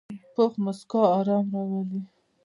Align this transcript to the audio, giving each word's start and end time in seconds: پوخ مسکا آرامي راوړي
پوخ 0.33 0.53
مسکا 0.63 1.01
آرامي 1.17 1.59
راوړي 1.69 2.01